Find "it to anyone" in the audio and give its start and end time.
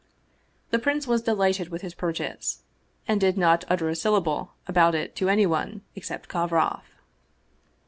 4.95-5.81